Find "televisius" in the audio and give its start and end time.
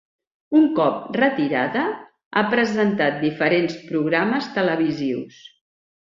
4.57-5.37